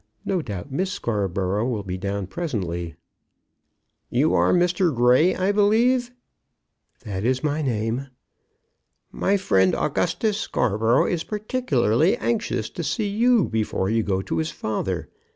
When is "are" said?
4.33-4.51